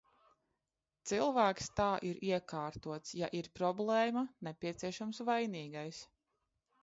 [1.09, 6.01] Cilvēks tā ir iekārtots– ja ir problēma, nepieciešams vainīgais.